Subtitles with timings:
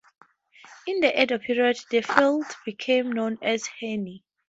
[0.87, 4.21] In the Edo period, the fiefs became known as "han".